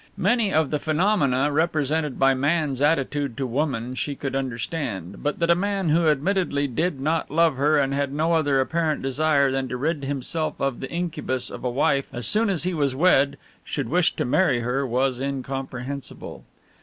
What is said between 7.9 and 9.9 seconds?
had no other apparent desire than to